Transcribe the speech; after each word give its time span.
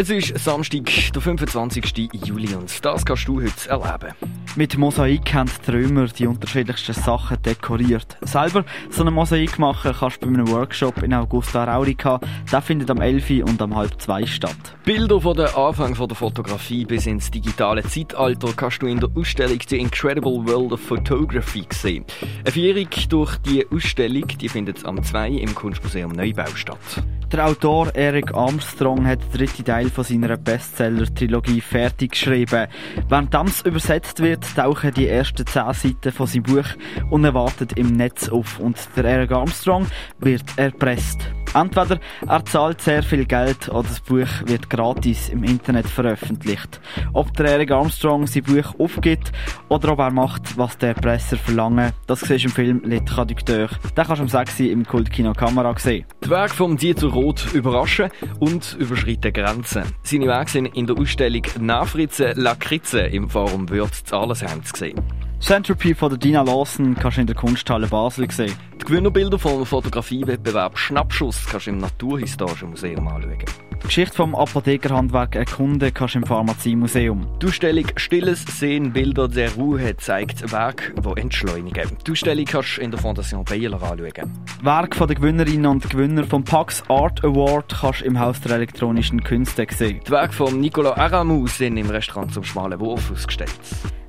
Es 0.00 0.08
ist 0.08 0.38
Samstag, 0.38 0.90
der 1.12 1.20
25. 1.20 2.10
Juli 2.24 2.54
und 2.54 2.82
das 2.82 3.04
kannst 3.04 3.28
du 3.28 3.38
heute 3.38 3.68
erleben. 3.68 4.14
Mit 4.56 4.78
Mosaik 4.78 5.34
haben 5.34 5.50
die 5.54 5.70
Trümmer 5.70 6.06
die 6.06 6.26
unterschiedlichsten 6.26 6.94
Sachen 6.94 7.36
dekoriert. 7.42 8.16
Selber 8.22 8.64
so 8.88 9.02
eine 9.02 9.10
Mosaik 9.10 9.58
machen 9.58 9.92
kannst 10.00 10.22
du 10.22 10.26
bei 10.26 10.32
einem 10.32 10.48
Workshop 10.48 11.02
in 11.02 11.12
Augusta 11.12 11.64
Raurica. 11.64 12.18
Der 12.50 12.62
findet 12.62 12.90
am 12.90 13.02
11. 13.02 13.44
und 13.44 13.60
am 13.60 13.76
halb 13.76 14.00
2 14.00 14.24
statt. 14.24 14.56
Bilder 14.86 15.20
von 15.20 15.36
der 15.36 15.54
Anfang 15.54 15.94
von 15.94 16.08
der 16.08 16.16
Fotografie 16.16 16.86
bis 16.86 17.04
ins 17.04 17.30
digitale 17.30 17.82
Zeitalter 17.82 18.54
kannst 18.56 18.80
du 18.80 18.86
in 18.86 19.00
der 19.00 19.10
Ausstellung 19.14 19.58
The 19.68 19.80
Incredible 19.80 20.46
World 20.46 20.72
of 20.72 20.80
Photography 20.80 21.66
sehen. 21.74 22.06
Eine 22.42 22.52
Vierung 22.52 22.88
durch 23.10 23.36
die 23.36 23.66
Ausstellung 23.70 24.28
die 24.28 24.48
findet 24.48 24.82
am 24.86 25.04
2 25.04 25.28
im 25.28 25.54
Kunstmuseum 25.54 26.12
Neubau 26.12 26.46
statt. 26.54 27.02
Der 27.32 27.46
Autor 27.46 27.94
Eric 27.94 28.34
Armstrong 28.34 29.06
hat 29.06 29.22
den 29.22 29.38
dritten 29.38 29.64
Teil 29.64 29.88
von 29.88 30.02
seiner 30.02 30.36
Bestseller-Trilogie 30.36 31.60
fertig 31.60 32.10
geschrieben. 32.10 32.66
Während 33.08 33.32
das 33.32 33.60
übersetzt 33.62 34.20
wird, 34.20 34.44
tauchen 34.56 34.92
die 34.94 35.06
ersten 35.06 35.46
zehn 35.46 35.72
Seiten 35.72 36.10
von 36.10 36.26
seinem 36.26 36.42
Buch 36.42 36.66
unerwartet 37.10 37.74
im 37.78 37.92
Netz 37.92 38.28
auf 38.28 38.58
und 38.58 38.76
der 38.96 39.04
Eric 39.04 39.30
Armstrong 39.30 39.86
wird 40.18 40.42
erpresst. 40.56 41.30
Entweder 41.54 41.98
er 42.28 42.44
zahlt 42.44 42.80
sehr 42.80 43.02
viel 43.02 43.24
Geld 43.24 43.68
oder 43.68 43.82
das 43.82 44.00
Buch 44.00 44.28
wird 44.46 44.70
gratis 44.70 45.28
im 45.30 45.42
Internet 45.42 45.86
veröffentlicht. 45.86 46.80
Ob 47.12 47.36
der 47.36 47.46
Eric 47.46 47.72
Armstrong 47.72 48.26
sein 48.26 48.44
Buch 48.44 48.78
aufgibt 48.78 49.32
oder 49.68 49.92
ob 49.92 49.98
er 49.98 50.12
macht, 50.12 50.56
was 50.56 50.78
der 50.78 50.94
Presser 50.94 51.36
verlangen, 51.36 51.92
das 52.06 52.20
siehst 52.20 52.44
du 52.44 52.48
im 52.48 52.54
Film 52.54 52.82
Le 52.84 53.04
Traducteur. 53.04 53.68
Den 53.96 54.04
kannst 54.04 54.18
du 54.18 54.22
am 54.22 54.28
6. 54.28 54.60
im 54.60 54.86
Kultkino 54.86 55.32
Kamera 55.32 55.76
sehen. 55.76 56.04
Die 56.24 56.30
Werke 56.30 56.54
von 56.54 56.76
Dieter 56.76 57.08
Roth 57.08 57.52
überraschen 57.52 58.10
und 58.38 58.76
überschreiten 58.78 59.32
Grenzen. 59.32 59.82
Seine 60.02 60.26
Werke 60.26 60.50
sind 60.50 60.66
in 60.66 60.86
der 60.86 60.96
Ausstellung 60.96 61.42
Nafritze 61.58 62.32
Lakritze 62.36 63.00
im 63.00 63.28
Forum 63.28 63.68
Würz 63.68 64.04
zu 64.04 64.16
Allesheim 64.16 64.62
zu 64.62 64.76
sehen. 64.76 65.00
Centropy 65.40 65.94
von 65.94 66.10
der 66.10 66.18
Dina 66.18 66.42
Lawson 66.42 66.94
kannst 66.94 67.16
du 67.16 67.22
in 67.22 67.26
der 67.26 67.34
Kunsthalle 67.34 67.86
Basel 67.86 68.30
sehen. 68.30 68.54
Die 68.80 68.86
Gewinnerbilder 68.86 69.38
vom 69.38 69.66
Fotografiewettbewerb 69.66 70.78
Schnappschuss 70.78 71.44
kannst 71.46 71.66
du 71.66 71.70
im 71.70 71.78
Naturhistorischen 71.78 72.70
Museum 72.70 73.06
anschauen. 73.08 73.38
Die 73.82 73.86
Geschichte 73.86 74.16
vom 74.16 74.34
Apothekerhandwerk 74.34 75.36
erkunden 75.36 75.92
kannst 75.92 76.14
du 76.14 76.20
im 76.20 76.26
Pharmaziemuseum. 76.26 77.26
Die 77.40 77.46
Ausstellung 77.46 77.84
Stilles 77.96 78.44
Sehen 78.58 78.92
Bilder 78.92 79.28
der 79.28 79.52
Ruhe 79.52 79.96
zeigt 79.98 80.50
Werke, 80.50 80.94
die 80.94 81.20
entschleunigen. 81.20 81.90
Die 82.06 82.10
Ausstellung 82.10 82.44
kannst 82.46 82.78
du 82.78 82.80
in 82.80 82.90
der 82.90 83.00
Fondation 83.00 83.44
Baylor 83.44 83.82
anschauen. 83.82 84.32
Werk 84.62 84.96
der 84.96 85.14
Gewinnerinnen 85.14 85.66
und 85.66 85.88
Gewinner 85.88 86.24
vom 86.24 86.42
Pax 86.42 86.82
Art 86.88 87.22
Award 87.22 87.76
kannst 87.80 88.00
du 88.00 88.06
im 88.06 88.18
Haus 88.18 88.40
der 88.40 88.52
elektronischen 88.52 89.22
Künste 89.22 89.66
sehen. 89.70 90.00
Die 90.06 90.10
Werke 90.10 90.32
von 90.32 90.58
Nicolas 90.58 90.96
Aramus 90.96 91.58
sind 91.58 91.76
im 91.76 91.90
Restaurant 91.90 92.32
zum 92.32 92.44
schmalen 92.44 92.80
Wurf 92.80 93.10
ausgestellt. 93.12 93.50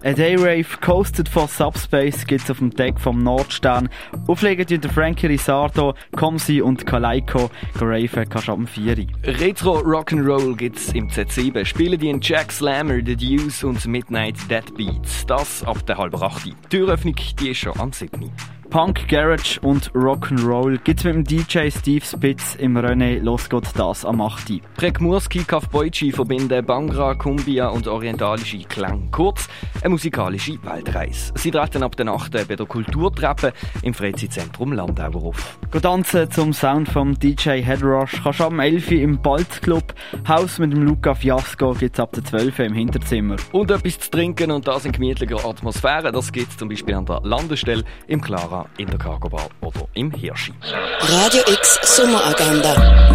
Ein 0.03 0.15
Dayrave 0.15 0.65
coasted 0.81 1.29
von 1.29 1.47
Subspace 1.47 2.25
gibt 2.25 2.43
es 2.43 2.49
auf 2.49 2.57
dem 2.57 2.71
Deck 2.71 2.99
vom 2.99 3.21
Nordstern. 3.21 3.87
Auflegen 4.25 4.65
tun 4.79 4.91
Frankie 4.91 5.27
Risardo, 5.27 5.95
Comsi 6.15 6.61
und 6.61 6.85
Kaleiko. 6.85 7.49
Raven 7.79 8.29
kannst 8.29 8.47
du 8.47 8.51
ab 8.51 8.57
dem 8.57 8.67
4. 8.67 9.07
Retro 9.23 9.79
Rock'n'Roll 9.79 10.55
gibt's 10.55 10.93
im 10.93 11.07
Z7. 11.07 11.65
Spielen 11.65 11.99
die 11.99 12.09
in 12.09 12.19
Jack 12.21 12.51
Slammer, 12.51 12.99
The 13.03 13.15
Deuce 13.15 13.63
und 13.63 13.85
Midnight 13.85 14.35
Dead 14.49 14.63
Beats. 14.75 15.25
Das 15.25 15.63
ab 15.63 15.85
der 15.85 15.97
halben 15.97 16.21
8. 16.21 16.45
Die 16.45 16.53
Türöffnung 16.69 17.15
die 17.39 17.49
ist 17.49 17.57
schon 17.57 17.79
am 17.79 17.91
7. 17.91 18.31
Punk, 18.71 19.09
Garage 19.09 19.59
und 19.59 19.91
Rock'n'Roll 19.91 20.77
gibt's 20.77 21.03
mit 21.03 21.13
dem 21.13 21.23
DJ 21.25 21.69
Steve 21.69 22.05
Spitz 22.05 22.55
im 22.55 22.77
René 22.77 23.19
Los 23.19 23.49
geht 23.49 23.67
das 23.75 24.05
am 24.05 24.21
8. 24.21 24.61
Prekmurski 24.77 25.43
Kafbeutschi 25.43 26.13
verbinden 26.13 26.65
Bangra, 26.65 27.15
Kumbia 27.15 27.67
und 27.67 27.89
orientalische 27.89 28.59
Klang. 28.59 29.11
Kurz, 29.11 29.49
eine 29.81 29.89
musikalische 29.89 30.57
Weltreise. 30.63 31.33
Sie 31.35 31.51
treten 31.51 31.83
ab 31.83 31.97
der 31.97 32.07
8. 32.07 32.47
bei 32.47 32.55
der 32.55 32.65
Kulturtreppe 32.65 33.51
im 33.81 33.93
Freizeitzentrum 33.93 34.71
Landauer 34.71 35.21
auf. 35.21 35.57
Tanzen 35.81 36.31
zum 36.31 36.53
Sound 36.53 36.87
vom 36.87 37.19
DJ 37.19 37.61
Headrush 37.61 38.21
kannst 38.23 38.39
du 38.39 38.45
am 38.45 38.61
11. 38.61 38.91
im 38.91 39.21
Baltclub. 39.21 39.93
Haus 40.25 40.59
mit 40.59 40.71
dem 40.71 40.83
Luca 40.83 41.13
Fiasco 41.13 41.73
gibt's 41.73 41.99
ab 41.99 42.13
der 42.13 42.23
12. 42.23 42.59
im 42.59 42.73
Hinterzimmer. 42.73 43.35
Und 43.51 43.69
etwas 43.69 43.99
zu 43.99 44.11
trinken 44.11 44.49
und 44.49 44.65
das 44.65 44.85
in 44.85 44.93
gemütlicher 44.93 45.43
Atmosphäre, 45.43 46.13
das 46.13 46.31
gibt's 46.31 46.55
zum 46.55 46.69
Beispiel 46.69 46.95
an 46.95 47.05
der 47.05 47.19
Landestelle 47.25 47.83
im 48.07 48.21
Clara 48.21 48.60
in 48.77 48.87
der 48.87 48.97
Cargo 48.97 49.29
Bar 49.29 49.49
oder 49.61 49.87
im 49.93 50.11
Hirschi. 50.11 50.53
Radio 51.01 51.41
X 51.47 51.79
Sommeragenda. 51.83 52.73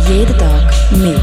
Jeden 0.08 0.36
Tag 0.38 0.72
mehr. 0.92 1.16